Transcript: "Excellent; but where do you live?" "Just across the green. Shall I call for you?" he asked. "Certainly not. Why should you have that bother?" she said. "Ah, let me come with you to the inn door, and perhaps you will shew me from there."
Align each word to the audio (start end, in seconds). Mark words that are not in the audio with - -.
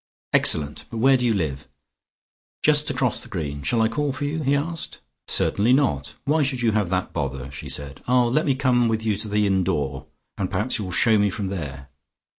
"Excellent; 0.33 0.85
but 0.89 0.97
where 0.97 1.15
do 1.15 1.23
you 1.27 1.33
live?" 1.35 1.67
"Just 2.63 2.89
across 2.89 3.21
the 3.21 3.29
green. 3.29 3.61
Shall 3.61 3.83
I 3.83 3.87
call 3.87 4.11
for 4.11 4.25
you?" 4.25 4.41
he 4.41 4.55
asked. 4.55 4.99
"Certainly 5.27 5.73
not. 5.73 6.15
Why 6.25 6.41
should 6.41 6.63
you 6.63 6.71
have 6.71 6.89
that 6.89 7.13
bother?" 7.13 7.51
she 7.51 7.69
said. 7.69 8.01
"Ah, 8.07 8.25
let 8.25 8.47
me 8.47 8.55
come 8.55 8.87
with 8.87 9.05
you 9.05 9.15
to 9.17 9.27
the 9.27 9.45
inn 9.45 9.63
door, 9.63 10.07
and 10.39 10.49
perhaps 10.49 10.79
you 10.79 10.85
will 10.85 10.91
shew 10.91 11.19
me 11.19 11.29
from 11.29 11.49
there." 11.49 11.89